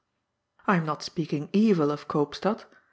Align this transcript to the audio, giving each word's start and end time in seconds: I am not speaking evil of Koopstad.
I 0.65 0.77
am 0.77 0.85
not 0.87 1.03
speaking 1.03 1.47
evil 1.53 1.91
of 1.91 2.07
Koopstad. 2.07 2.63